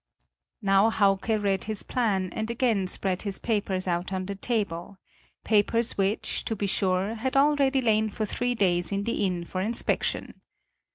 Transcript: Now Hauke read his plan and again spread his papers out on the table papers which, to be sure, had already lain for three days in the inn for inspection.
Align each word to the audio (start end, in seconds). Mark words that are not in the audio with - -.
Now 0.63 0.89
Hauke 0.89 1.27
read 1.43 1.65
his 1.65 1.83
plan 1.83 2.31
and 2.33 2.49
again 2.49 2.87
spread 2.87 3.21
his 3.21 3.37
papers 3.37 3.87
out 3.87 4.11
on 4.11 4.25
the 4.25 4.33
table 4.33 4.97
papers 5.43 5.95
which, 5.95 6.43
to 6.45 6.55
be 6.55 6.65
sure, 6.65 7.13
had 7.13 7.37
already 7.37 7.81
lain 7.83 8.09
for 8.09 8.25
three 8.25 8.55
days 8.55 8.91
in 8.91 9.03
the 9.03 9.23
inn 9.23 9.43
for 9.45 9.61
inspection. 9.61 10.41